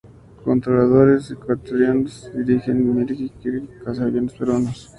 Los 0.37 0.45
controladores 0.45 1.29
ecuatorianos 1.29 2.31
dirigen 2.33 2.87
los 2.87 2.95
Mirage 2.95 3.23
y 3.25 3.29
Kfir 3.29 3.69
hacia 3.85 3.85
los 3.91 3.99
aviones 3.99 4.33
peruanos. 4.33 4.89